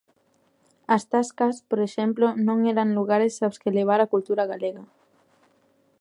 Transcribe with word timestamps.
As 0.95 1.03
tascas, 1.13 1.55
por 1.69 1.79
exemplo, 1.87 2.25
non 2.47 2.59
eran 2.71 2.89
lugares 2.97 3.33
aos 3.39 3.57
que 3.61 3.75
levar 3.77 3.99
a 4.01 4.11
cultura 4.13 4.43
galega. 4.51 4.83